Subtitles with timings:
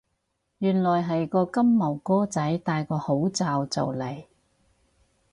[0.57, 4.23] 原來係個金毛哥仔戴個口罩就嚟